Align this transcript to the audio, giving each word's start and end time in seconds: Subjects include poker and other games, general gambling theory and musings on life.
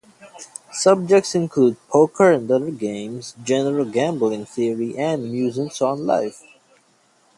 Subjects 0.71 1.35
include 1.35 1.77
poker 1.89 2.31
and 2.31 2.49
other 2.49 2.71
games, 2.71 3.35
general 3.43 3.85
gambling 3.85 4.45
theory 4.47 4.97
and 4.97 5.31
musings 5.31 5.79
on 5.79 6.07
life. 6.07 6.41